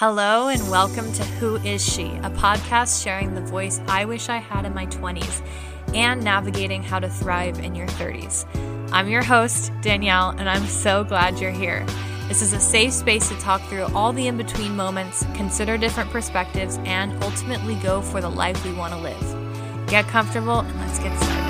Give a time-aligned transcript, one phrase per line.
[0.00, 4.36] Hello, and welcome to Who Is She, a podcast sharing the voice I wish I
[4.36, 5.44] had in my 20s
[5.92, 8.46] and navigating how to thrive in your 30s.
[8.92, 11.84] I'm your host, Danielle, and I'm so glad you're here.
[12.28, 16.10] This is a safe space to talk through all the in between moments, consider different
[16.10, 19.88] perspectives, and ultimately go for the life we want to live.
[19.88, 21.44] Get comfortable and let's get started.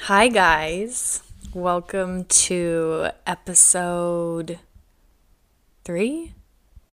[0.00, 1.22] Hi, guys.
[1.54, 4.58] Welcome to episode
[5.86, 6.34] three,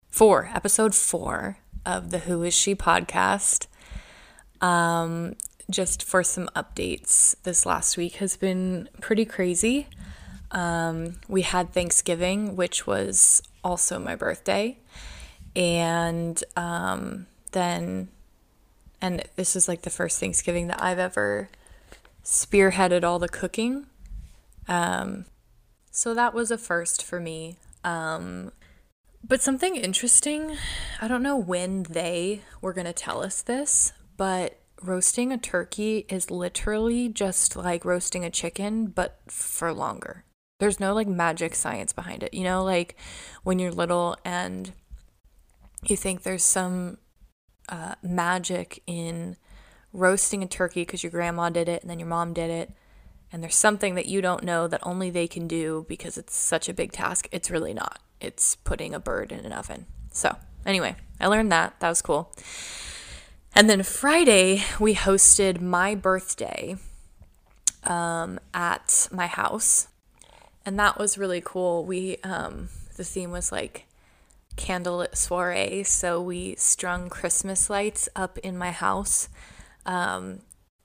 [0.10, 3.68] four, episode four of the Who Is She podcast.
[4.62, 5.36] Um,
[5.70, 9.88] just for some updates, this last week has been pretty crazy.
[10.52, 14.78] Um, we had Thanksgiving, which was also my birthday.
[15.54, 18.08] And um, then,
[19.02, 21.50] and this is like the first Thanksgiving that I've ever
[22.24, 23.88] spearheaded all the cooking.
[24.70, 25.26] Um,
[25.92, 27.58] so that was a first for me.
[27.84, 28.54] Um,
[29.24, 30.56] but something interesting,
[31.02, 36.06] I don't know when they were going to tell us this, but roasting a turkey
[36.10, 40.24] is literally just like roasting a chicken, but for longer.
[40.60, 42.34] There's no like magic science behind it.
[42.34, 42.96] You know, like
[43.44, 44.72] when you're little and
[45.84, 46.98] you think there's some
[47.70, 49.38] uh, magic in
[49.94, 52.72] roasting a turkey because your grandma did it and then your mom did it.
[53.32, 56.70] And there's something that you don't know that only they can do because it's such
[56.70, 57.28] a big task.
[57.32, 59.86] It's really not it's putting a bird in an oven.
[60.12, 61.80] So, anyway, I learned that.
[61.80, 62.32] That was cool.
[63.54, 66.78] And then Friday, we hosted my birthday
[67.84, 69.88] um, at my house.
[70.66, 71.86] And that was really cool.
[71.86, 73.88] We, um, the theme was like
[74.58, 75.84] candlelit soiree.
[75.84, 79.30] So we strung Christmas lights up in my house
[79.86, 80.40] um,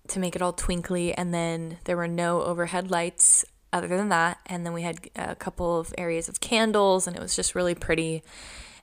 [0.08, 1.12] to make it all twinkly.
[1.12, 4.38] And then there were no overhead lights other than that.
[4.46, 7.74] And then we had a couple of areas of candles, and it was just really
[7.74, 8.22] pretty.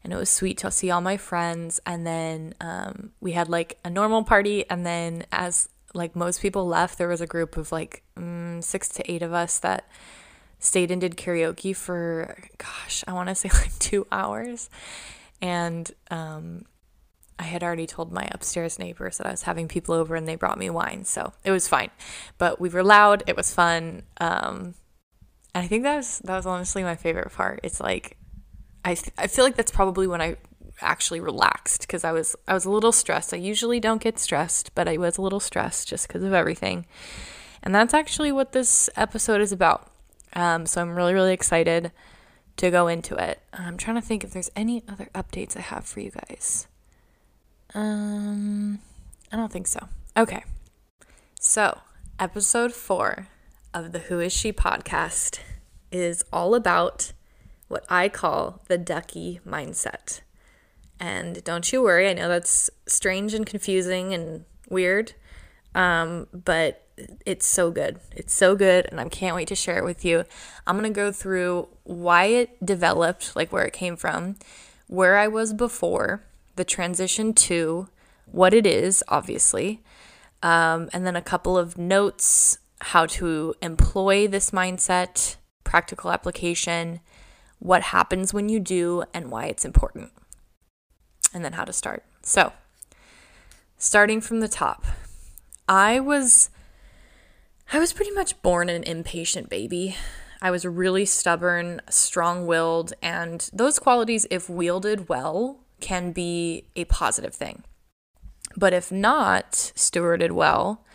[0.03, 1.79] And it was sweet to see all my friends.
[1.85, 4.69] And then um, we had like a normal party.
[4.69, 8.89] And then, as like most people left, there was a group of like mm, six
[8.89, 9.87] to eight of us that
[10.59, 14.69] stayed and did karaoke for, gosh, I want to say like two hours.
[15.41, 16.65] And um,
[17.39, 20.35] I had already told my upstairs neighbors that I was having people over and they
[20.35, 21.05] brought me wine.
[21.05, 21.89] So it was fine.
[22.37, 23.23] But we were loud.
[23.27, 24.03] It was fun.
[24.19, 24.75] Um,
[25.55, 27.61] and I think that was, that was honestly my favorite part.
[27.63, 28.17] It's like,
[28.83, 30.35] I, th- I feel like that's probably when I
[30.81, 33.33] actually relaxed because I was, I was a little stressed.
[33.33, 36.85] I usually don't get stressed, but I was a little stressed just because of everything.
[37.63, 39.89] And that's actually what this episode is about.
[40.33, 41.91] Um, so I'm really, really excited
[42.57, 43.41] to go into it.
[43.53, 46.67] I'm trying to think if there's any other updates I have for you guys.
[47.73, 48.79] Um,
[49.31, 49.87] I don't think so.
[50.17, 50.43] Okay.
[51.39, 51.79] So,
[52.19, 53.27] episode four
[53.73, 55.39] of the Who Is She podcast
[55.91, 57.13] is all about
[57.67, 60.21] what I call the ducky mindset.
[60.99, 65.13] And don't you worry, I know that's strange and confusing and weird,
[65.73, 66.85] um, but
[67.25, 67.99] it's so good.
[68.15, 70.25] It's so good, and I can't wait to share it with you.
[70.67, 74.35] I'm gonna go through why it developed, like where it came from,
[74.87, 76.23] where I was before,
[76.59, 77.87] the transition to
[78.25, 79.81] what it is, obviously,
[80.43, 86.99] um, and then a couple of notes how to employ this mindset, practical application,
[87.59, 90.11] what happens when you do, and why it's important,
[91.33, 92.03] and then how to start.
[92.21, 92.51] So,
[93.77, 94.85] starting from the top,
[95.67, 96.49] I was.
[97.71, 99.95] I was pretty much born an impatient baby.
[100.41, 106.85] I was really stubborn, strong willed, and those qualities, if wielded well, can be a
[106.85, 107.63] positive thing.
[108.55, 110.85] But if not stewarded well,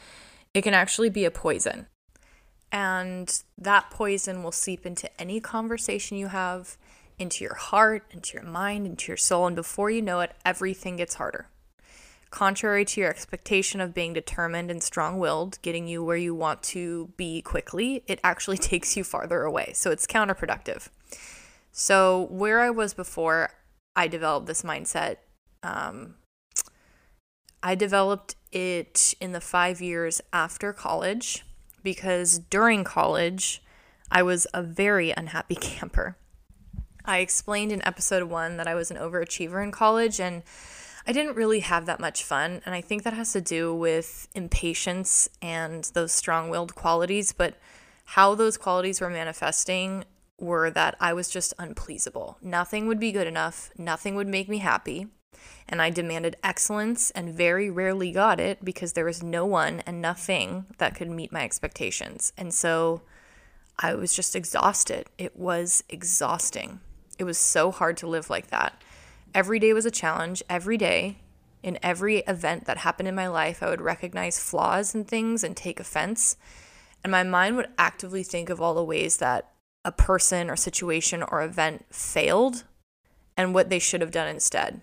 [0.52, 1.86] it can actually be a poison.
[2.72, 6.76] And that poison will seep into any conversation you have,
[7.18, 9.46] into your heart, into your mind, into your soul.
[9.46, 11.48] And before you know it, everything gets harder.
[12.30, 16.64] Contrary to your expectation of being determined and strong willed, getting you where you want
[16.64, 19.70] to be quickly, it actually takes you farther away.
[19.74, 20.88] So it's counterproductive.
[21.70, 23.50] So, where I was before,
[23.96, 25.16] I developed this mindset.
[25.62, 26.16] Um,
[27.62, 31.44] I developed it in the five years after college
[31.82, 33.62] because during college,
[34.10, 36.16] I was a very unhappy camper.
[37.04, 40.42] I explained in episode one that I was an overachiever in college and
[41.06, 42.62] I didn't really have that much fun.
[42.64, 47.32] And I think that has to do with impatience and those strong willed qualities.
[47.32, 47.58] But
[48.06, 50.04] how those qualities were manifesting
[50.38, 52.36] were that I was just unpleasable.
[52.42, 55.08] Nothing would be good enough, nothing would make me happy.
[55.68, 60.00] And I demanded excellence and very rarely got it because there was no one and
[60.00, 62.32] nothing that could meet my expectations.
[62.36, 63.02] And so
[63.78, 65.06] I was just exhausted.
[65.18, 66.80] It was exhausting.
[67.18, 68.82] It was so hard to live like that.
[69.34, 70.42] Every day was a challenge.
[70.48, 71.18] Every day,
[71.62, 75.56] in every event that happened in my life, I would recognize flaws in things and
[75.56, 76.36] take offense.
[77.02, 79.50] And my mind would actively think of all the ways that
[79.84, 82.64] a person or situation or event failed
[83.36, 84.80] and what they should have done instead.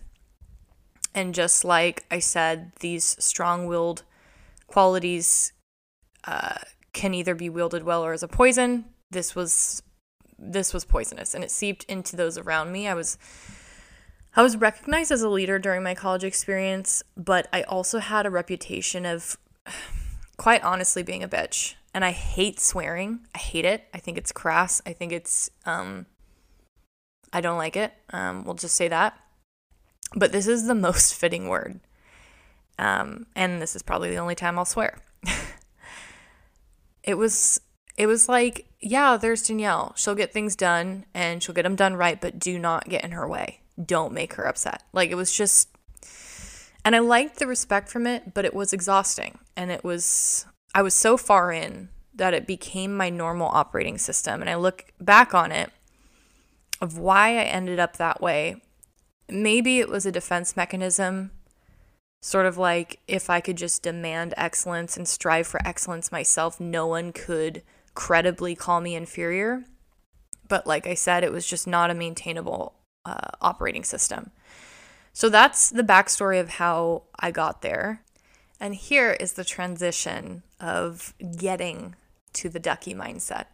[1.13, 4.03] And just like I said, these strong willed
[4.68, 5.53] qualities
[6.24, 6.59] uh,
[6.94, 8.86] can either be wielded well or as a poison.
[9.09, 9.83] This was
[10.44, 12.88] this was poisonous and it seeped into those around me.
[12.88, 13.18] I was
[14.36, 18.30] I was recognized as a leader during my college experience, but I also had a
[18.30, 19.38] reputation of
[20.38, 21.75] quite honestly being a bitch.
[21.93, 23.21] And I hate swearing.
[23.35, 23.88] I hate it.
[23.93, 24.81] I think it's crass.
[24.85, 26.05] I think it's um
[27.33, 27.93] I don't like it.
[28.11, 29.17] Um, we'll just say that.
[30.15, 31.79] But this is the most fitting word.
[32.77, 34.97] Um, and this is probably the only time I'll swear.
[37.03, 37.61] it was
[37.97, 39.93] it was like, yeah, there's Danielle.
[39.95, 43.11] She'll get things done and she'll get them done right, but do not get in
[43.11, 43.59] her way.
[43.83, 44.83] Don't make her upset.
[44.93, 45.69] Like it was just
[46.83, 49.38] and I liked the respect from it, but it was exhausting.
[49.55, 54.41] And it was I was so far in that it became my normal operating system.
[54.41, 55.71] And I look back on it
[56.81, 58.62] of why I ended up that way.
[59.29, 61.31] Maybe it was a defense mechanism,
[62.21, 66.85] sort of like if I could just demand excellence and strive for excellence myself, no
[66.85, 67.63] one could
[67.95, 69.63] credibly call me inferior.
[70.47, 72.75] But like I said, it was just not a maintainable
[73.06, 74.31] uh, operating system.
[75.13, 78.03] So that's the backstory of how I got there.
[78.62, 81.96] And here is the transition of getting
[82.34, 83.48] to the ducky mindset.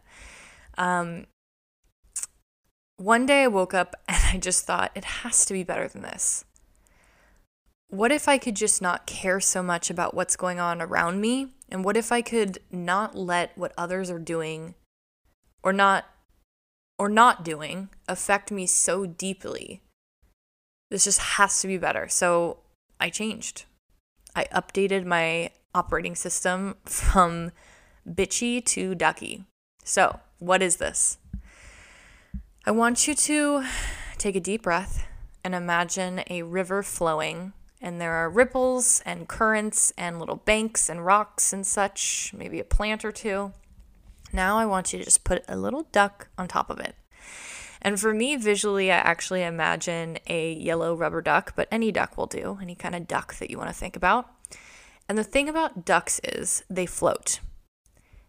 [0.76, 1.24] Um,
[2.98, 6.02] one day I woke up and I just thought, it has to be better than
[6.02, 6.44] this.
[7.88, 11.54] What if I could just not care so much about what's going on around me?
[11.70, 14.74] And what if I could not let what others are doing
[15.62, 16.04] or not
[16.98, 19.80] or not doing affect me so deeply?
[20.90, 22.08] This just has to be better.
[22.08, 22.58] So
[23.00, 23.64] I changed.
[24.38, 27.50] I updated my operating system from
[28.08, 29.46] bitchy to ducky.
[29.82, 31.18] So, what is this?
[32.64, 33.64] I want you to
[34.16, 35.08] take a deep breath
[35.42, 41.04] and imagine a river flowing, and there are ripples and currents and little banks and
[41.04, 43.52] rocks and such, maybe a plant or two.
[44.32, 46.94] Now I want you to just put a little duck on top of it.
[47.80, 52.26] And for me, visually, I actually imagine a yellow rubber duck, but any duck will
[52.26, 54.28] do, any kind of duck that you want to think about.
[55.08, 57.40] And the thing about ducks is they float.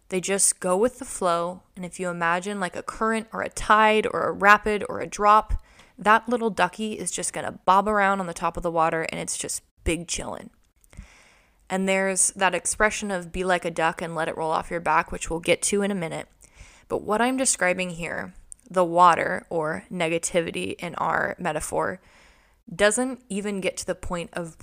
[0.08, 1.62] They just go with the flow.
[1.76, 5.06] And if you imagine like a current or a tide or a rapid or a
[5.06, 5.62] drop,
[5.98, 9.02] that little ducky is just going to bob around on the top of the water
[9.02, 10.50] and it's just big chillin'.
[11.68, 14.80] And there's that expression of be like a duck and let it roll off your
[14.80, 16.26] back, which we'll get to in a minute.
[16.88, 18.34] But what I'm describing here,
[18.70, 22.00] the water or negativity in our metaphor,
[22.72, 24.56] doesn't even get to the point of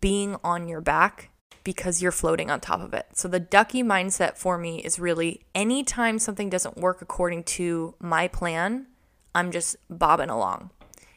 [0.00, 1.28] being on your back
[1.64, 3.06] because you're floating on top of it.
[3.14, 8.26] So the ducky mindset for me is really anytime something doesn't work according to my
[8.26, 8.86] plan,
[9.34, 10.70] I'm just bobbing along.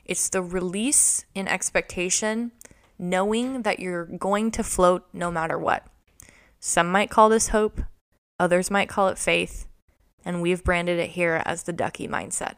[0.06, 2.52] It's the release in expectation,
[3.00, 5.88] knowing that you're going to float no matter what.
[6.60, 7.82] Some might call this hope,
[8.40, 9.68] others might call it faith,
[10.26, 12.56] and we've branded it here as the ducky mindset.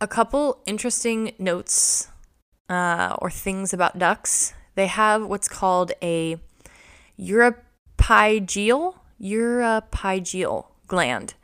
[0.00, 2.08] A couple interesting notes
[2.68, 6.38] uh, or things about ducks they have what's called a
[7.18, 11.34] uropygial, uropygial gland,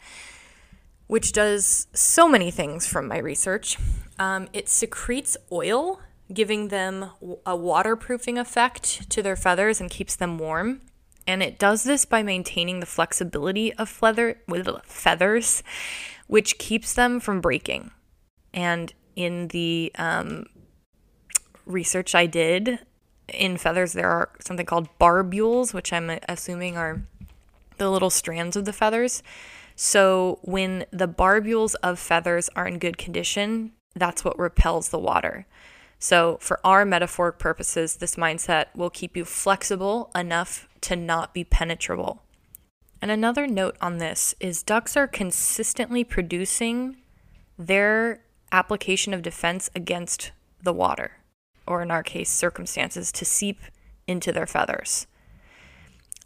[1.06, 3.76] which does so many things from my research.
[4.18, 6.00] Um, it secretes oil,
[6.32, 7.10] giving them
[7.46, 10.80] a waterproofing effect to their feathers and keeps them warm.
[11.28, 14.40] And it does this by maintaining the flexibility of feather,
[14.84, 15.62] feathers,
[16.26, 17.90] which keeps them from breaking.
[18.54, 20.46] And in the um,
[21.66, 22.78] research I did,
[23.28, 27.02] in feathers, there are something called barbules, which I'm assuming are
[27.76, 29.22] the little strands of the feathers.
[29.76, 35.46] So when the barbules of feathers are in good condition, that's what repels the water.
[36.00, 41.44] So, for our metaphoric purposes, this mindset will keep you flexible enough to not be
[41.44, 42.22] penetrable.
[43.00, 46.96] And another note on this is ducks are consistently producing
[47.58, 48.20] their
[48.50, 50.32] application of defense against
[50.62, 51.12] the water
[51.68, 53.60] or in our case, circumstances, to seep
[54.06, 55.06] into their feathers.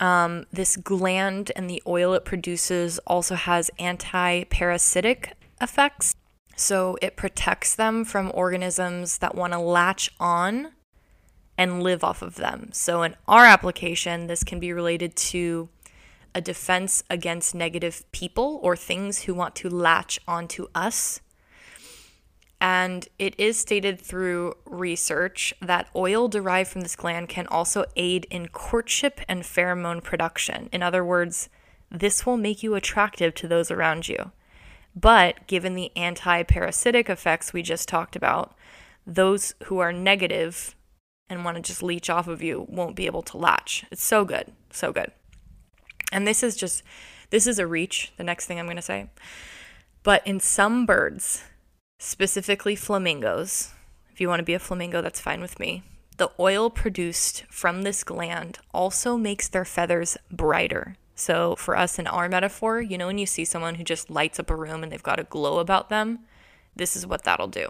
[0.00, 6.14] Um, this gland and the oil it produces also has anti parasitic effects.
[6.56, 10.72] So it protects them from organisms that want to latch on
[11.58, 12.70] and live off of them.
[12.72, 15.68] So in our application, this can be related to
[16.34, 21.20] a defense against negative people or things who want to latch onto us
[22.62, 28.24] And it is stated through research that oil derived from this gland can also aid
[28.30, 30.68] in courtship and pheromone production.
[30.72, 31.48] In other words,
[31.90, 34.30] this will make you attractive to those around you.
[34.94, 38.54] But given the anti parasitic effects we just talked about,
[39.04, 40.76] those who are negative
[41.28, 43.84] and want to just leech off of you won't be able to latch.
[43.90, 45.12] It's so good, so good.
[46.10, 46.82] And this is just,
[47.30, 49.08] this is a reach, the next thing I'm going to say.
[50.02, 51.44] But in some birds,
[51.98, 53.72] specifically flamingos,
[54.12, 55.82] if you want to be a flamingo, that's fine with me.
[56.18, 60.96] The oil produced from this gland also makes their feathers brighter.
[61.14, 64.38] So, for us in our metaphor, you know, when you see someone who just lights
[64.38, 66.20] up a room and they've got a glow about them,
[66.74, 67.68] this is what that'll do.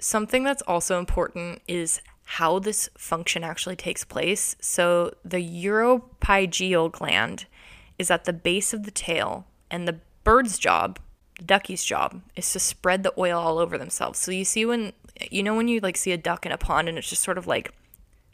[0.00, 4.56] Something that's also important is how this function actually takes place.
[4.60, 7.46] So, the uropygial gland
[7.98, 10.98] is at the base of the tail, and the bird's job,
[11.38, 14.18] the ducky's job, is to spread the oil all over themselves.
[14.18, 14.92] So, you see when
[15.30, 17.36] you know when you like see a duck in a pond and it's just sort
[17.36, 17.74] of like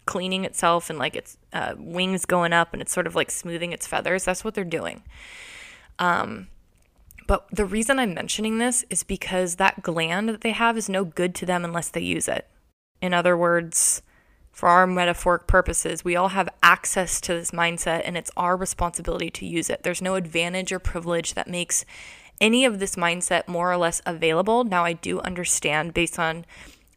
[0.06, 3.72] cleaning itself and like its uh, wings going up and it's sort of like smoothing
[3.72, 4.24] its feathers.
[4.24, 5.02] That's what they're doing.
[5.98, 6.46] Um,
[7.26, 11.04] but the reason I'm mentioning this is because that gland that they have is no
[11.04, 12.46] good to them unless they use it.
[13.00, 14.02] In other words,
[14.50, 19.30] for our metaphoric purposes, we all have access to this mindset and it's our responsibility
[19.30, 19.82] to use it.
[19.82, 21.84] There's no advantage or privilege that makes
[22.40, 24.64] any of this mindset more or less available.
[24.64, 26.46] Now, I do understand based on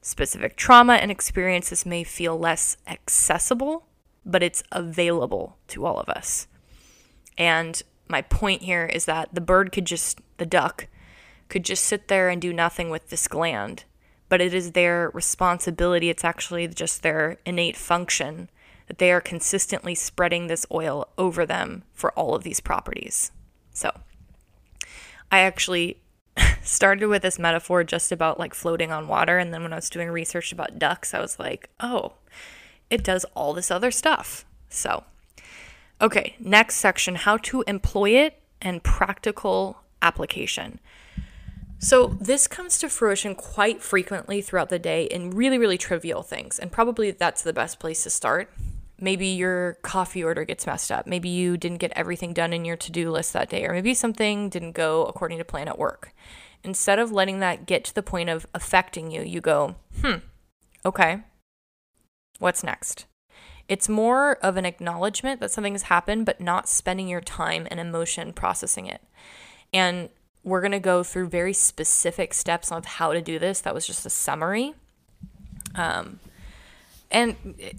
[0.01, 3.85] specific trauma and experiences may feel less accessible,
[4.25, 6.47] but it's available to all of us.
[7.37, 10.87] And my point here is that the bird could just, the duck,
[11.47, 13.83] could just sit there and do nothing with this gland,
[14.27, 16.09] but it is their responsibility.
[16.09, 18.49] It's actually just their innate function
[18.87, 23.31] that they are consistently spreading this oil over them for all of these properties.
[23.71, 23.91] So,
[25.31, 26.01] I actually
[26.63, 29.37] started with this metaphor just about like floating on water.
[29.37, 32.13] And then when I was doing research about ducks, I was like, oh,
[32.89, 34.45] it does all this other stuff.
[34.69, 35.03] So,
[36.01, 40.79] okay, next section how to employ it and practical application.
[41.81, 46.59] So, this comes to fruition quite frequently throughout the day in really, really trivial things.
[46.59, 48.51] And probably that's the best place to start.
[48.99, 51.07] Maybe your coffee order gets messed up.
[51.07, 53.93] Maybe you didn't get everything done in your to do list that day, or maybe
[53.93, 56.13] something didn't go according to plan at work.
[56.65, 60.15] Instead of letting that get to the point of affecting you, you go, hmm,
[60.85, 61.21] okay,
[62.39, 63.05] what's next?
[63.69, 67.79] It's more of an acknowledgement that something has happened, but not spending your time and
[67.79, 69.01] emotion processing it.
[69.71, 70.09] And
[70.43, 73.61] we're going to go through very specific steps on how to do this.
[73.61, 74.73] That was just a summary.
[75.75, 76.19] Um,
[77.11, 77.35] and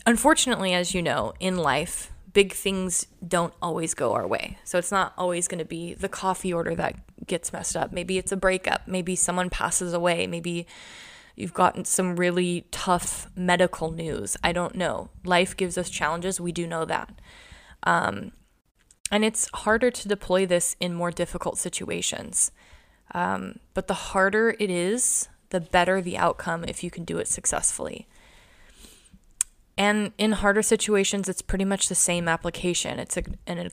[0.06, 4.58] unfortunately, as you know, in life, big things don't always go our way.
[4.62, 7.92] So it's not always going to be the coffee order that gets messed up.
[7.92, 8.86] Maybe it's a breakup.
[8.86, 10.28] Maybe someone passes away.
[10.28, 10.66] Maybe
[11.40, 14.36] you've gotten some really tough medical news.
[14.44, 15.08] I don't know.
[15.24, 16.40] Life gives us challenges.
[16.40, 17.20] We do know that.
[17.82, 18.32] Um,
[19.10, 22.52] and it's harder to deploy this in more difficult situations.
[23.12, 27.26] Um, but the harder it is, the better the outcome if you can do it
[27.26, 28.06] successfully.
[29.76, 32.98] And in harder situations, it's pretty much the same application.
[32.98, 33.70] It's a, an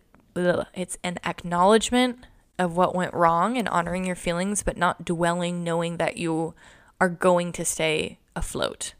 [0.74, 2.26] it's an acknowledgement
[2.60, 6.54] of what went wrong and honoring your feelings, but not dwelling, knowing that you
[7.00, 8.94] are going to stay afloat.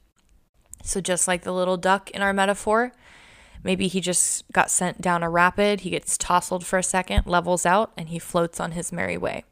[0.84, 2.94] So just like the little duck in our metaphor,
[3.64, 7.66] maybe he just got sent down a rapid, he gets tousled for a second, levels
[7.66, 9.44] out, and he floats on his merry way.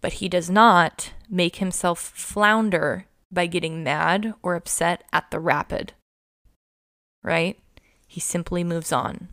[0.00, 5.92] But he does not make himself flounder by getting mad or upset at the rapid
[7.22, 7.58] right?
[8.06, 9.28] He simply moves on.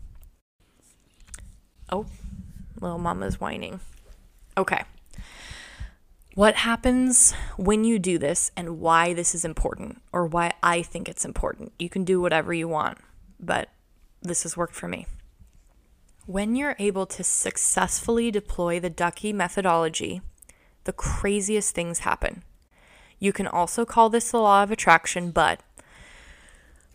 [1.91, 2.05] Oh,
[2.79, 3.79] little mama's whining.
[4.57, 4.83] Okay.
[6.37, 11.09] What happens when you do this and why this is important or why I think
[11.09, 11.73] it's important?
[11.79, 12.99] You can do whatever you want,
[13.39, 13.69] but
[14.21, 15.07] this has worked for me.
[16.27, 20.21] When you're able to successfully deploy the Ducky methodology,
[20.83, 22.43] the craziest things happen.
[23.17, 25.61] You can also call this the law of attraction, but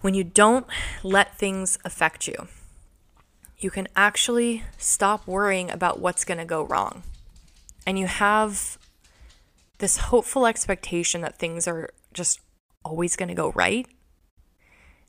[0.02, 0.68] when you don't
[1.02, 2.46] let things affect you,
[3.58, 7.02] you can actually stop worrying about what's going to go wrong.
[7.84, 8.78] And you have
[9.78, 12.40] this hopeful expectation that things are just
[12.84, 13.86] always going to go right.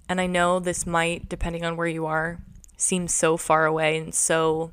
[0.09, 2.39] And I know this might, depending on where you are,
[2.77, 4.71] seem so far away and so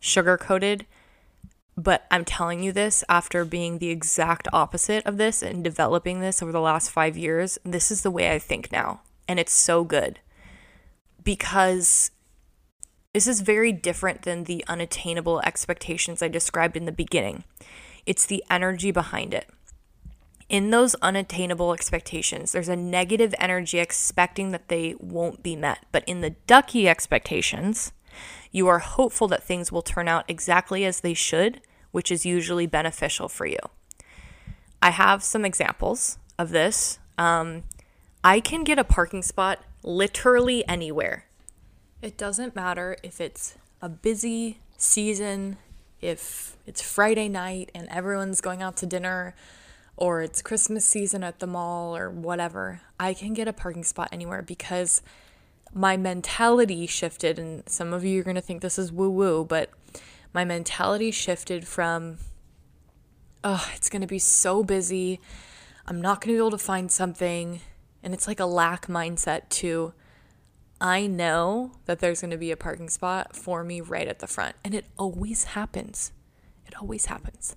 [0.00, 0.86] sugar coated.
[1.76, 6.42] But I'm telling you this after being the exact opposite of this and developing this
[6.42, 7.58] over the last five years.
[7.64, 10.20] This is the way I think now and it's so good
[11.22, 12.10] because
[13.12, 17.44] this is very different than the unattainable expectations I described in the beginning.
[18.06, 19.48] It's the energy behind it.
[20.48, 25.84] in those unattainable expectations, there's a negative energy expecting that they won't be met.
[25.90, 27.92] But in the ducky expectations,
[28.52, 31.60] you are hopeful that things will turn out exactly as they should,
[31.90, 33.58] which is usually beneficial for you.
[34.80, 36.98] I have some examples of this.
[37.18, 37.64] Um,
[38.22, 41.24] I can get a parking spot literally anywhere.
[42.02, 45.56] It doesn't matter if it's a busy season,
[46.06, 49.34] if it's Friday night and everyone's going out to dinner,
[49.96, 52.82] or it's Christmas season at the mall or whatever.
[53.00, 55.02] I can get a parking spot anywhere because
[55.72, 57.38] my mentality shifted.
[57.38, 59.70] And some of you are going to think this is woo woo, but
[60.32, 62.18] my mentality shifted from,
[63.42, 65.18] oh, it's going to be so busy.
[65.86, 67.60] I'm not going to be able to find something.
[68.02, 69.94] And it's like a lack mindset to,
[70.80, 74.26] I know that there's going to be a parking spot for me right at the
[74.26, 74.56] front.
[74.64, 76.12] And it always happens.
[76.66, 77.56] It always happens.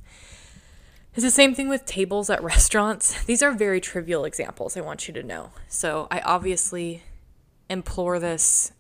[1.16, 3.24] It's the same thing with tables at restaurants.
[3.26, 5.52] These are very trivial examples, I want you to know.
[5.68, 7.04] So I obviously
[7.70, 8.72] implore this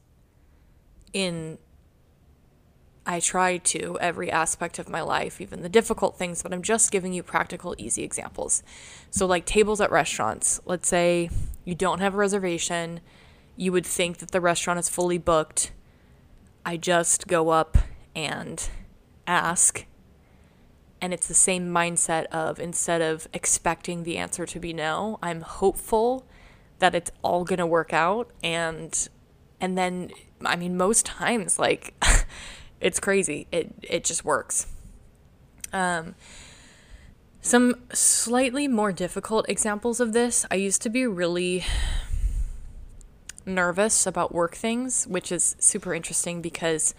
[1.13, 1.57] in
[3.05, 6.91] I try to every aspect of my life, even the difficult things, but I'm just
[6.91, 8.61] giving you practical, easy examples.
[9.09, 11.31] So, like tables at restaurants, let's say
[11.65, 12.99] you don't have a reservation,
[13.59, 15.73] you would think that the restaurant is fully booked.
[16.65, 17.77] I just go up
[18.15, 18.69] and
[19.27, 19.85] ask.
[21.01, 25.41] And it's the same mindset of instead of expecting the answer to be no, I'm
[25.41, 26.25] hopeful
[26.79, 29.09] that it's all going to work out and
[29.59, 30.11] and then
[30.45, 31.93] I mean most times like
[32.79, 33.47] it's crazy.
[33.51, 34.67] It it just works.
[35.73, 36.15] Um
[37.41, 40.45] some slightly more difficult examples of this.
[40.49, 41.65] I used to be really
[43.49, 46.93] nervous about work things, which is super interesting because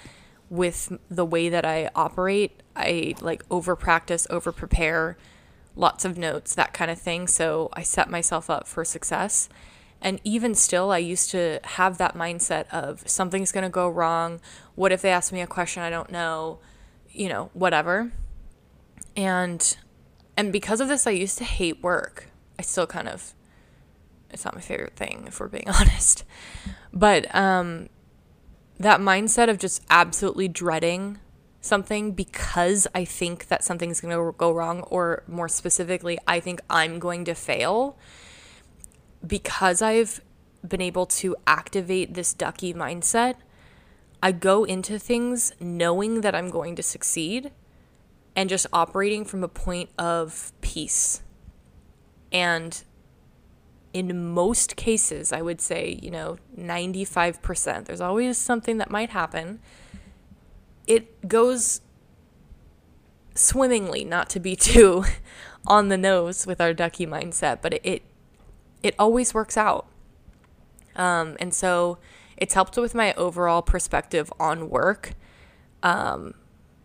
[0.49, 5.17] with the way that I operate, I like over practice, over prepare,
[5.77, 7.29] lots of notes, that kind of thing.
[7.29, 9.49] So I set myself up for success.
[10.03, 14.41] And even still, I used to have that mindset of something's going to go wrong.
[14.75, 16.59] What if they ask me a question I don't know?
[17.11, 18.13] You know, whatever.
[19.17, 19.77] And
[20.37, 22.29] and because of this, I used to hate work.
[22.59, 23.35] I still kind of
[24.33, 26.25] it's not my favorite thing if we're being honest.
[26.93, 27.89] But um
[28.79, 31.19] that mindset of just absolutely dreading
[31.61, 36.63] something because I think that something's going to go wrong or more specifically, I think
[36.71, 37.99] I'm going to fail
[39.27, 40.23] because I've
[40.67, 43.37] been able to activate this ducky mindset,
[44.23, 47.53] I go into things knowing that I'm going to succeed
[48.37, 51.23] and just operating from a point of peace.
[52.33, 52.83] And
[53.93, 59.61] in most cases, I would say, you know, 95%, there's always something that might happen.
[60.87, 61.81] It goes
[63.35, 65.05] swimmingly, not to be too
[65.67, 68.03] on the nose with our ducky mindset, but it, it
[68.83, 69.87] it always works out.
[70.97, 71.99] Um, and so
[72.37, 75.13] it's helped with my overall perspective on work.
[75.83, 76.35] Um,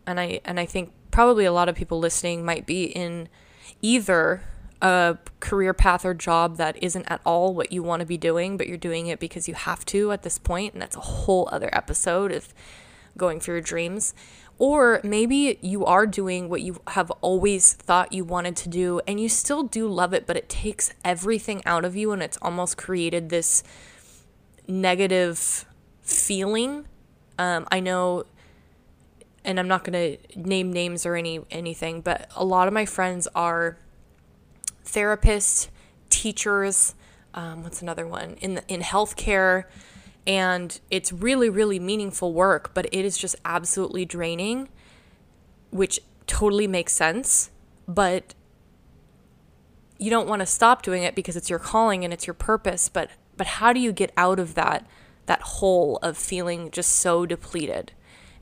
[0.05, 3.29] and I and I think probably a lot of people listening might be in
[3.81, 4.43] either
[4.81, 8.57] a career path or job that isn't at all what you want to be doing,
[8.57, 11.49] but you're doing it because you have to at this point, and that's a whole
[11.51, 12.53] other episode of
[13.17, 14.13] going for your dreams.
[14.57, 19.19] Or maybe you are doing what you have always thought you wanted to do and
[19.19, 22.77] you still do love it, but it takes everything out of you and it's almost
[22.77, 23.63] created this
[24.67, 25.65] negative
[26.01, 26.87] feeling.
[27.37, 28.23] Um, I know,
[29.43, 32.85] and I'm not going to name names or any anything, but a lot of my
[32.85, 33.77] friends are
[34.85, 35.69] therapists,
[36.09, 36.95] teachers.
[37.33, 39.65] Um, what's another one in the, in healthcare?
[40.27, 44.67] and it's really really meaningful work but it is just absolutely draining
[45.69, 47.51] which totally makes sense
[47.87, 48.33] but
[49.97, 52.89] you don't want to stop doing it because it's your calling and it's your purpose
[52.89, 54.85] but but how do you get out of that
[55.27, 57.91] that hole of feeling just so depleted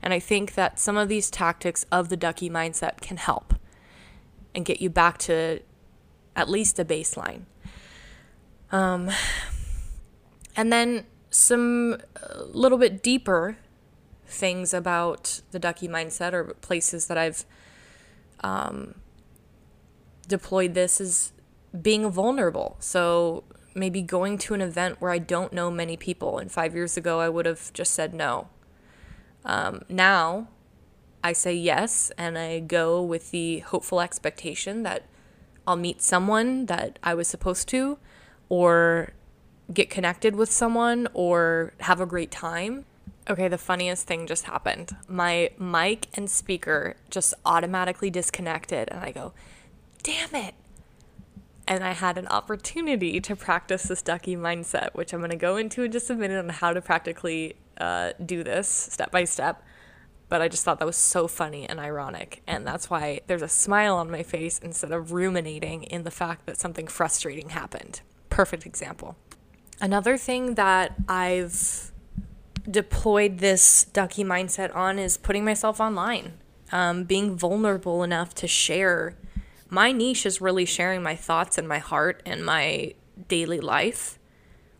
[0.02, 3.54] and i think that some of these tactics of the ducky mindset can help
[4.54, 5.60] and get you back to
[6.36, 7.42] at least a baseline
[8.70, 9.10] um,
[10.56, 13.56] and then some a uh, little bit deeper
[14.26, 17.44] things about the ducky mindset or places that I've
[18.40, 18.94] um,
[20.28, 21.32] deployed this is
[21.80, 22.76] being vulnerable.
[22.80, 23.44] So
[23.74, 26.38] maybe going to an event where I don't know many people.
[26.38, 28.48] And five years ago, I would have just said no.
[29.44, 30.48] Um, now
[31.22, 35.04] I say yes, and I go with the hopeful expectation that
[35.66, 37.98] I'll meet someone that I was supposed to,
[38.48, 39.12] or
[39.72, 42.84] get connected with someone or have a great time.
[43.30, 44.94] Okay, the funniest thing just happened.
[45.08, 49.32] My mic and speaker just automatically disconnected, and I go,
[50.02, 50.54] damn it.
[51.66, 55.56] and I had an opportunity to practice this ducky mindset, which I'm going to go
[55.56, 59.62] into in just a minute on how to practically uh, do this step by step.
[60.28, 62.42] But I just thought that was so funny and ironic.
[62.46, 66.46] And that's why there's a smile on my face instead of ruminating in the fact
[66.46, 68.00] that something frustrating happened.
[68.30, 69.16] Perfect example.
[69.80, 71.92] Another thing that I've
[72.68, 76.34] deployed this ducky mindset on is putting myself online,
[76.72, 79.16] um, being vulnerable enough to share
[79.74, 82.94] my niche is really sharing my thoughts and my heart and my
[83.26, 84.20] daily life,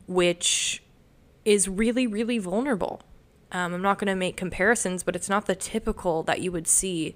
[0.07, 0.85] which
[1.45, 3.03] is really, really vulnerable.
[3.55, 6.67] Um, I'm not going to make comparisons, but it's not the typical that you would
[6.67, 7.15] see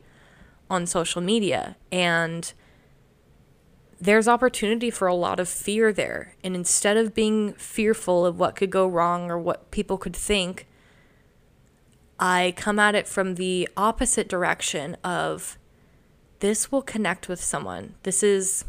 [0.71, 1.77] on social media.
[1.91, 2.53] And
[4.01, 6.37] there's opportunity for a lot of fear there.
[6.45, 10.69] And instead of being fearful of what could go wrong or what people could think,
[12.21, 15.59] I come at it from the opposite direction of
[16.39, 17.95] this will connect with someone.
[18.05, 18.65] This is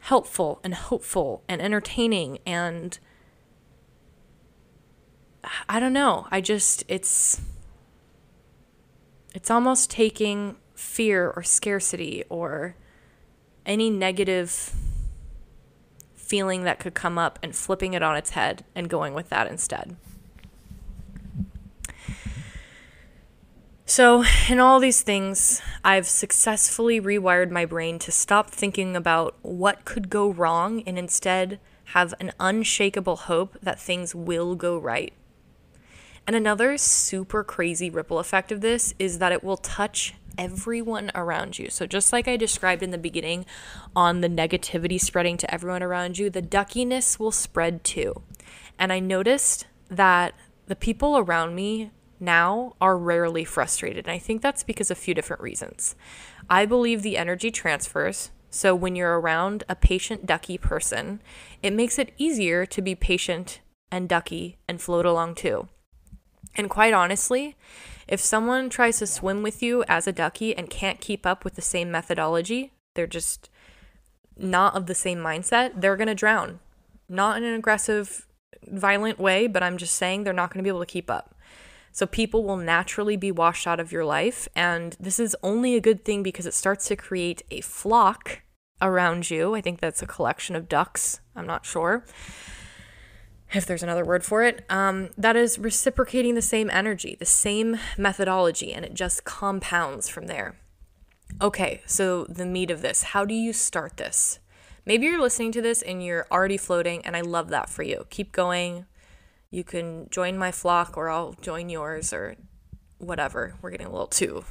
[0.00, 2.98] helpful and hopeful and entertaining and
[5.68, 6.26] I don't know.
[6.30, 7.40] I just it's
[9.34, 12.74] it's almost taking fear or scarcity or
[13.64, 14.72] any negative
[16.14, 19.46] feeling that could come up and flipping it on its head and going with that
[19.46, 19.96] instead.
[23.88, 29.84] So, in all these things, I've successfully rewired my brain to stop thinking about what
[29.84, 35.12] could go wrong and instead have an unshakable hope that things will go right.
[36.26, 41.58] And another super crazy ripple effect of this is that it will touch everyone around
[41.58, 41.70] you.
[41.70, 43.46] So, just like I described in the beginning
[43.94, 48.22] on the negativity spreading to everyone around you, the duckiness will spread too.
[48.78, 50.34] And I noticed that
[50.66, 54.06] the people around me now are rarely frustrated.
[54.06, 55.94] And I think that's because of a few different reasons.
[56.48, 58.30] I believe the energy transfers.
[58.50, 61.20] So when you're around a patient, ducky person,
[61.62, 63.60] it makes it easier to be patient
[63.90, 65.68] and ducky and float along too.
[66.56, 67.54] And quite honestly,
[68.08, 71.54] if someone tries to swim with you as a ducky and can't keep up with
[71.54, 73.50] the same methodology, they're just
[74.36, 76.60] not of the same mindset, they're going to drown.
[77.08, 78.26] Not in an aggressive,
[78.66, 81.34] violent way, but I'm just saying they're not going to be able to keep up.
[81.92, 84.48] So people will naturally be washed out of your life.
[84.54, 88.42] And this is only a good thing because it starts to create a flock
[88.82, 89.54] around you.
[89.54, 91.20] I think that's a collection of ducks.
[91.34, 92.04] I'm not sure
[93.52, 97.78] if there's another word for it, um, that is reciprocating the same energy, the same
[97.96, 100.56] methodology, and it just compounds from there.
[101.40, 104.38] Okay, so the meat of this how do you start this?
[104.84, 108.06] Maybe you're listening to this and you're already floating, and I love that for you.
[108.10, 108.86] Keep going
[109.50, 112.36] you can join my flock or I'll join yours or
[112.98, 113.54] whatever.
[113.62, 114.44] We're getting a little too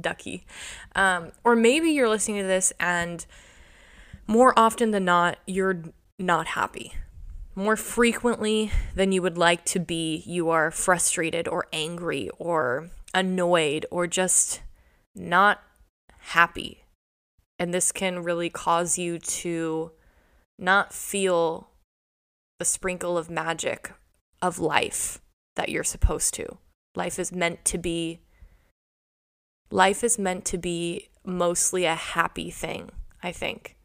[0.00, 0.46] ducky.
[0.94, 3.26] Um, or maybe you're listening to this and
[4.26, 5.82] more often than not, you're
[6.18, 6.94] not happy.
[7.58, 13.86] More frequently than you would like to be, you are frustrated or angry or annoyed
[13.90, 14.60] or just
[15.14, 15.62] not
[16.18, 16.84] happy.
[17.58, 19.92] And this can really cause you to
[20.58, 21.70] not feel
[22.58, 23.90] the sprinkle of magic
[24.42, 25.22] of life
[25.54, 26.58] that you're supposed to.
[26.94, 28.20] Life is meant to be
[29.70, 32.90] life is meant to be mostly a happy thing,
[33.22, 33.75] I think.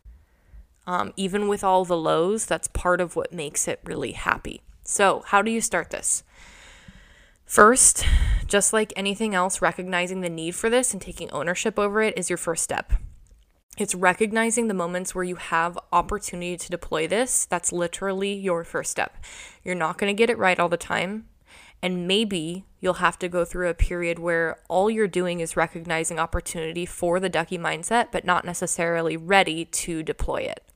[0.88, 4.62] Um, even with all the lows, that's part of what makes it really happy.
[4.84, 6.24] So, how do you start this?
[7.46, 8.06] First,
[8.48, 12.30] just like anything else, recognizing the need for this and taking ownership over it is
[12.30, 12.94] your first step.
[13.78, 17.46] It's recognizing the moments where you have opportunity to deploy this.
[17.46, 19.18] That's literally your first step.
[19.64, 21.28] You're not going to get it right all the time.
[21.82, 26.20] And maybe you'll have to go through a period where all you're doing is recognizing
[26.20, 30.71] opportunity for the ducky mindset, but not necessarily ready to deploy it.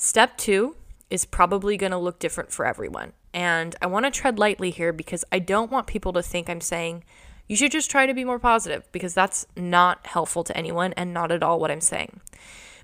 [0.00, 0.76] Step two
[1.10, 3.14] is probably going to look different for everyone.
[3.34, 6.60] And I want to tread lightly here because I don't want people to think I'm
[6.60, 7.02] saying,
[7.48, 11.12] you should just try to be more positive because that's not helpful to anyone and
[11.12, 12.20] not at all what I'm saying.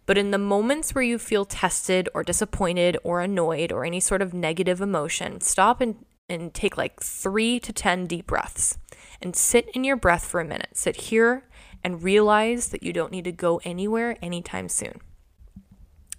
[0.06, 4.20] But in the moments where you feel tested or disappointed or annoyed or any sort
[4.20, 8.76] of negative emotion, stop and, and take like three to 10 deep breaths
[9.22, 10.70] and sit in your breath for a minute.
[10.72, 11.44] Sit here
[11.84, 15.00] and realize that you don't need to go anywhere anytime soon.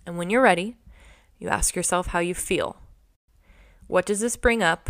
[0.05, 0.77] And when you're ready,
[1.39, 2.77] you ask yourself how you feel.
[3.87, 4.89] What does this bring up?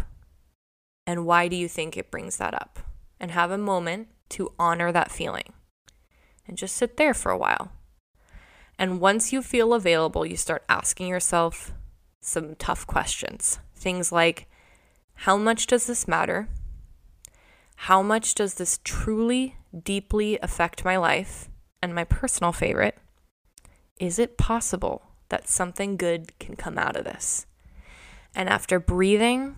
[1.07, 2.79] And why do you think it brings that up?
[3.19, 5.53] and have a moment to honor that feeling
[6.47, 7.71] and just sit there for a while.
[8.77, 11.73] And once you feel available, you start asking yourself
[12.21, 13.59] some tough questions.
[13.75, 14.47] Things like
[15.19, 16.49] How much does this matter?
[17.77, 21.49] How much does this truly, deeply affect my life?
[21.81, 22.97] And my personal favorite
[23.99, 27.45] is it possible that something good can come out of this?
[28.35, 29.55] And after breathing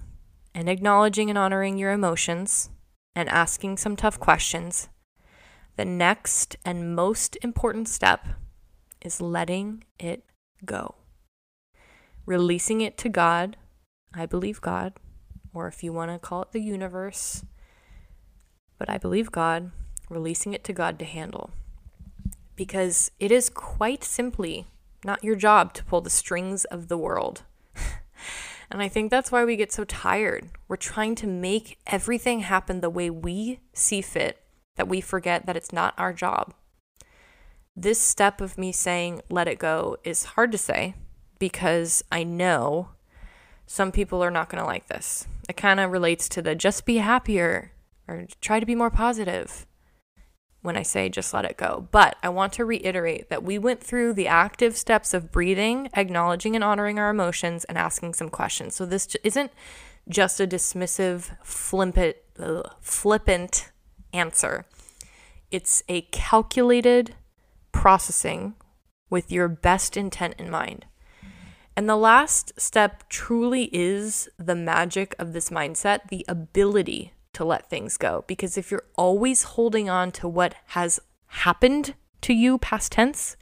[0.54, 2.70] and acknowledging and honoring your emotions
[3.16, 4.90] and asking some tough questions,
[5.76, 8.28] the next and most important step
[9.02, 10.24] is letting it
[10.66, 10.96] go.
[12.26, 13.58] Releasing it to God.
[14.14, 14.94] I believe God,
[15.54, 17.44] or if you want to call it the universe,
[18.80, 19.72] but I believe God,
[20.10, 21.52] releasing it to God to handle.
[22.56, 24.68] Because it is quite simply
[25.08, 27.42] not your job to pull the strings of the world.
[28.70, 30.50] and I think that's why we get so tired.
[30.68, 34.44] We're trying to make everything happen the way we see fit
[34.76, 36.54] that we forget that it's not our job.
[37.76, 40.94] This step of me saying, let it go, is hard to say
[41.40, 42.90] because I know
[43.66, 45.28] some people are not going to like this.
[45.50, 47.72] It kind of relates to the just be happier
[48.08, 49.66] or try to be more positive
[50.68, 51.88] when I say just let it go.
[51.92, 56.56] But I want to reiterate that we went through the active steps of breathing, acknowledging
[56.56, 58.76] and honoring our emotions, and asking some questions.
[58.76, 59.52] So this isn't
[60.10, 62.18] just a dismissive, flippant,
[62.82, 63.72] flippant
[64.12, 64.66] answer.
[65.50, 67.16] It's a calculated
[67.72, 68.56] processing
[69.10, 70.86] with your best intent in mind.
[71.78, 77.70] And the last step truly is the magic of this mindset, the ability to let
[77.70, 78.24] things go.
[78.26, 83.38] Because if you're always holding on to what has happened to you, past tense,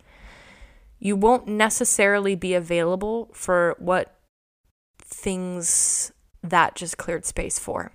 [0.99, 4.19] you won't necessarily be available for what
[4.99, 6.12] things
[6.43, 7.91] that just cleared space for.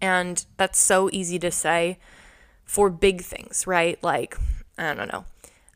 [0.00, 1.98] And that's so easy to say
[2.64, 4.02] for big things, right?
[4.04, 4.36] Like,
[4.78, 5.24] I don't know.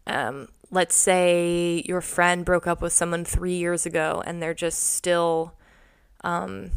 [0.07, 4.95] Um, let's say your friend broke up with someone three years ago and they're just
[4.95, 5.55] still
[6.23, 6.71] um,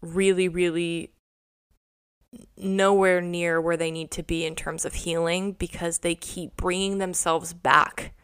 [0.00, 1.13] really, really
[2.56, 6.98] nowhere near where they need to be in terms of healing because they keep bringing
[6.98, 8.14] themselves back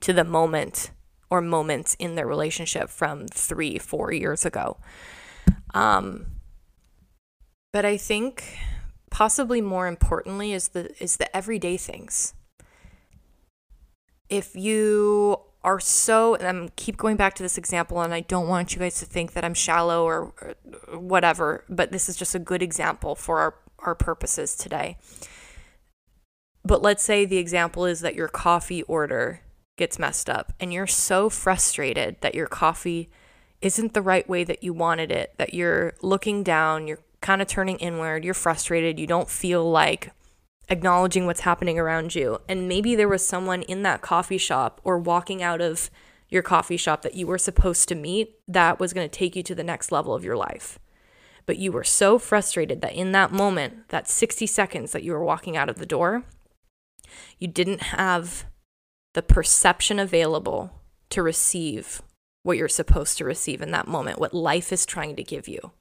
[0.00, 0.90] to the moment
[1.30, 4.76] or moments in their relationship from three, four years ago.
[5.74, 6.26] Um,
[7.72, 8.58] but I think
[9.10, 12.34] possibly more importantly is the is the everyday things.
[14.28, 18.48] If you are so and I'm keep going back to this example and I don't
[18.48, 20.32] want you guys to think that I'm shallow or,
[20.90, 24.96] or whatever, but this is just a good example for our our purposes today.
[26.64, 29.40] But let's say the example is that your coffee order
[29.76, 33.10] gets messed up and you're so frustrated that your coffee
[33.60, 37.48] isn't the right way that you wanted it, that you're looking down, you're kind of
[37.48, 40.10] turning inward, you're frustrated, you don't feel like
[40.68, 42.38] acknowledging what's happening around you.
[42.48, 45.90] And maybe there was someone in that coffee shop or walking out of
[46.28, 49.42] your coffee shop that you were supposed to meet that was going to take you
[49.44, 50.78] to the next level of your life.
[51.44, 55.24] But you were so frustrated that in that moment, that 60 seconds that you were
[55.24, 56.24] walking out of the door,
[57.38, 58.44] you didn't have
[59.14, 60.72] the perception available
[61.10, 62.02] to receive
[62.42, 65.72] what you're supposed to receive in that moment, what life is trying to give you.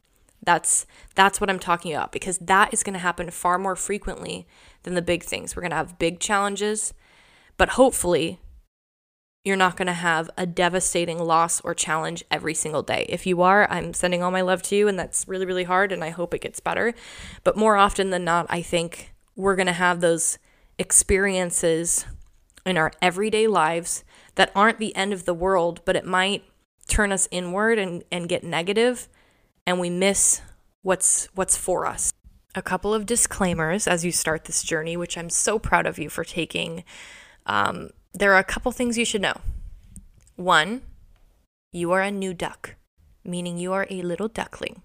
[0.45, 4.47] That's that's what I'm talking about because that is going to happen far more frequently
[4.84, 5.55] than the big things.
[5.55, 6.93] We're going to have big challenges,
[7.58, 8.39] but hopefully
[9.43, 13.05] you're not going to have a devastating loss or challenge every single day.
[13.10, 15.91] If you are, I'm sending all my love to you and that's really really hard
[15.91, 16.93] and I hope it gets better.
[17.43, 20.38] But more often than not, I think we're going to have those
[20.77, 22.05] experiences
[22.65, 24.03] in our everyday lives
[24.36, 26.43] that aren't the end of the world, but it might
[26.88, 29.08] turn us inward and, and get negative
[29.65, 30.41] and we miss
[30.82, 32.12] what's what's for us.
[32.54, 36.10] A couple of disclaimers as you start this journey, which I'm so proud of you
[36.10, 36.84] for taking.
[37.45, 39.41] Um, there are a couple things you should know.
[40.36, 40.84] One,
[41.73, 42.75] you are a new duck,
[43.25, 44.84] meaning you are a little duckling.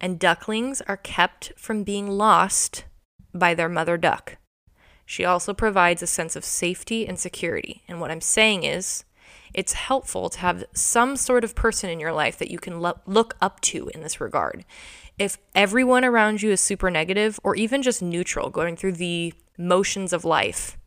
[0.00, 2.84] And ducklings are kept from being lost
[3.34, 4.36] by their mother duck.
[5.04, 7.82] She also provides a sense of safety and security.
[7.88, 9.04] And what I'm saying is,
[9.54, 13.00] it's helpful to have some sort of person in your life that you can lo-
[13.06, 14.64] look up to in this regard.
[15.18, 20.12] If everyone around you is super negative or even just neutral, going through the motions
[20.12, 20.78] of life,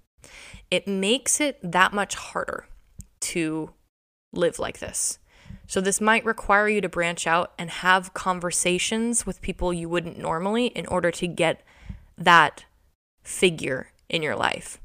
[0.72, 2.68] it makes it that much harder
[3.22, 3.72] to
[4.34, 5.20] live like this.
[5.68, 10.18] So, this might require you to branch out and have conversations with people you wouldn't
[10.18, 11.64] normally in order to get
[12.18, 12.66] that
[13.24, 14.80] figure in your life.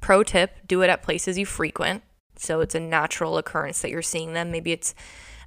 [0.00, 2.02] Pro tip do it at places you frequent.
[2.42, 4.50] So it's a natural occurrence that you're seeing them.
[4.50, 4.94] Maybe it's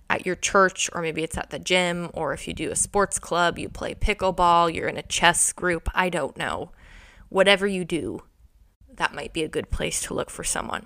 [0.10, 3.20] at your church, or maybe it's at the gym, or if you do a sports
[3.20, 5.90] club, you play pickleball, you're in a chess group.
[5.94, 6.72] I don't know.
[7.28, 8.22] Whatever you do,
[8.94, 10.86] that might be a good place to look for someone.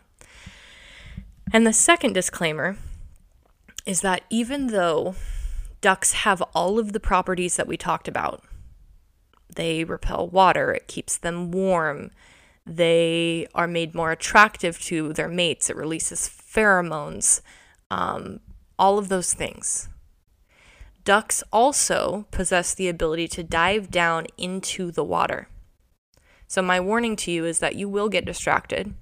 [1.54, 2.78] And the second disclaimer
[3.86, 5.16] is that even though
[5.82, 8.44] ducks have all of the properties that we talked about,
[9.56, 12.12] they repel water, it keeps them warm,
[12.66, 15.70] They are made more attractive to their mates.
[15.70, 17.42] It releases pheromones,
[17.90, 18.40] um,
[18.78, 19.90] all of those things.
[21.04, 25.48] Ducks also possess the ability to dive down into the water.
[26.48, 28.94] So, my warning to you is that you will get distracted.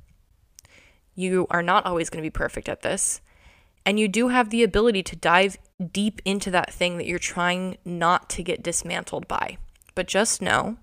[1.15, 3.21] You are not always going to be perfect at this.
[3.85, 5.57] And you do have the ability to dive
[5.91, 9.57] deep into that thing that you're trying not to get dismantled by.
[9.95, 10.77] But just know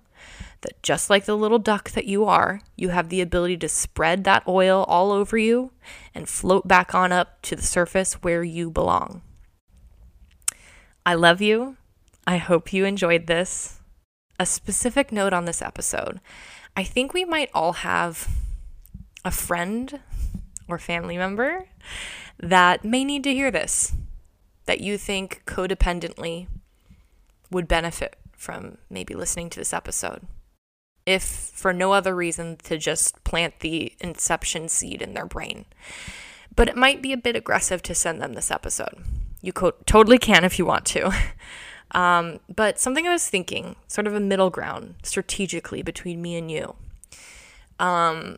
[0.65, 4.23] that just like the little duck that you are, you have the ability to spread
[4.23, 5.71] that oil all over you
[6.15, 9.21] and float back on up to the surface where you belong.
[11.05, 11.77] I love you.
[12.25, 13.79] I hope you enjoyed this.
[14.39, 16.19] A specific note on this episode
[16.75, 18.27] I think we might all have
[19.23, 19.99] a friend
[20.67, 21.67] or family member
[22.37, 23.93] that may need to hear this,
[24.65, 26.47] that you think codependently
[27.49, 30.27] would benefit from maybe listening to this episode.
[31.05, 35.65] If for no other reason to just plant the inception seed in their brain.
[36.55, 39.03] But it might be a bit aggressive to send them this episode.
[39.41, 41.11] You co- totally can if you want to.
[41.91, 46.51] Um, but something I was thinking, sort of a middle ground strategically between me and
[46.51, 46.75] you.
[47.79, 48.37] Um,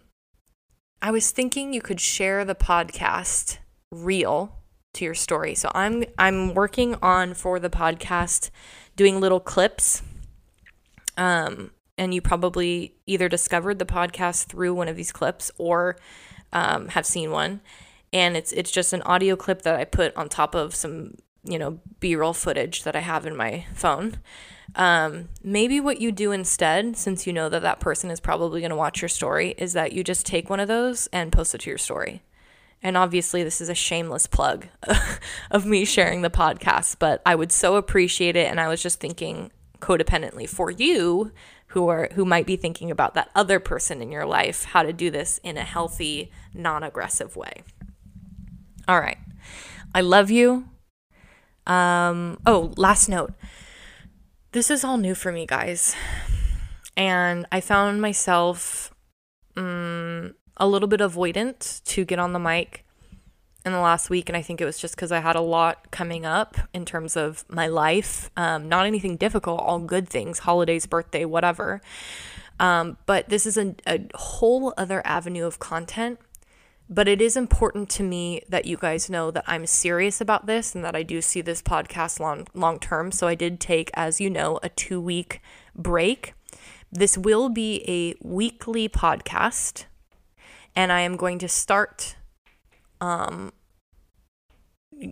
[1.01, 3.57] I was thinking you could share the podcast
[3.91, 4.57] reel
[4.93, 5.55] to your story.
[5.55, 8.49] So I'm I'm working on for the podcast
[8.95, 10.01] doing little clips.
[11.15, 15.97] Um, and you probably either discovered the podcast through one of these clips or
[16.53, 17.61] um, have seen one.
[18.13, 21.59] And it's it's just an audio clip that I put on top of some you
[21.59, 24.19] know B-roll footage that I have in my phone.
[24.75, 28.69] Um, maybe what you do instead, since you know that that person is probably going
[28.69, 31.61] to watch your story, is that you just take one of those and post it
[31.61, 32.21] to your story.
[32.83, 34.67] And obviously, this is a shameless plug
[35.51, 38.47] of me sharing the podcast, but I would so appreciate it.
[38.47, 41.31] And I was just thinking codependently for you
[41.67, 44.93] who are who might be thinking about that other person in your life how to
[44.93, 47.63] do this in a healthy non-aggressive way.
[48.87, 49.17] All right.
[49.93, 50.65] I love you.
[51.65, 53.33] Um oh last note.
[54.53, 55.95] This is all new for me guys.
[56.95, 58.93] And i found myself
[59.55, 62.86] um, a little bit avoidant to get on the mic
[63.65, 65.91] in the last week, and I think it was just because I had a lot
[65.91, 68.29] coming up in terms of my life.
[68.37, 71.81] Um, not anything difficult, all good things, holidays, birthday, whatever.
[72.59, 76.19] Um, but this is a, a whole other avenue of content.
[76.89, 80.73] But it is important to me that you guys know that I'm serious about this
[80.73, 83.11] and that I do see this podcast long long term.
[83.11, 85.41] So I did take, as you know, a two week
[85.75, 86.33] break.
[86.89, 89.85] This will be a weekly podcast,
[90.73, 92.15] and I am going to start
[93.01, 93.53] um,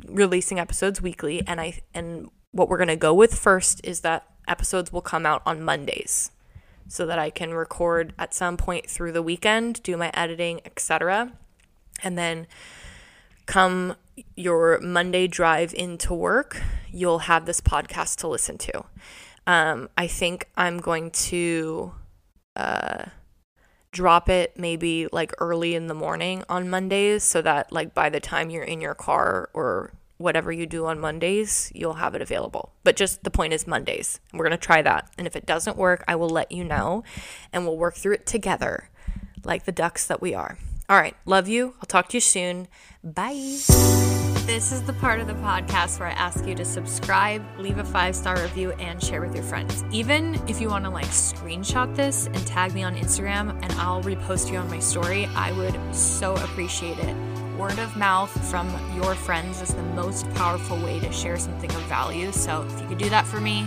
[0.08, 4.26] releasing episodes weekly and I and what we're going to go with first is that
[4.48, 6.32] episodes will come out on Mondays
[6.88, 11.34] so that I can record at some point through the weekend, do my editing, etc.
[12.04, 12.48] And then
[13.46, 13.96] come
[14.36, 18.86] your Monday drive into work, you'll have this podcast to listen to.
[19.48, 21.94] Um, I think I'm going to
[22.56, 23.06] uh,
[23.96, 28.20] drop it maybe like early in the morning on Mondays so that like by the
[28.20, 32.74] time you're in your car or whatever you do on Mondays, you'll have it available.
[32.84, 34.20] But just the point is Mondays.
[34.34, 35.10] We're going to try that.
[35.18, 37.06] And if it doesn't work, I will let you know
[37.54, 38.90] and we'll work through it together
[39.46, 40.58] like the ducks that we are.
[40.90, 41.76] All right, love you.
[41.78, 42.68] I'll talk to you soon.
[43.02, 43.60] Bye.
[44.46, 47.84] This is the part of the podcast where I ask you to subscribe, leave a
[47.84, 49.84] five star review, and share with your friends.
[49.92, 54.04] Even if you want to like screenshot this and tag me on Instagram and I'll
[54.04, 57.16] repost you on my story, I would so appreciate it.
[57.58, 61.82] Word of mouth from your friends is the most powerful way to share something of
[61.84, 62.32] value.
[62.32, 63.66] So if you could do that for me,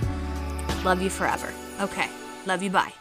[0.69, 1.53] I'd love you forever.
[1.81, 2.09] Okay,
[2.47, 2.71] love you.
[2.71, 2.93] Bye.